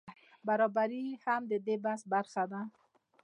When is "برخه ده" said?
2.13-2.61